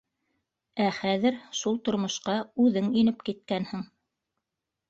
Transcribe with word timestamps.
Ә 0.85 0.87
хәҙер 0.99 1.37
шул 1.59 1.77
тормошҡа 1.89 2.39
үҙең 2.65 2.91
инеп 3.03 3.23
киткәнһең. 3.29 3.89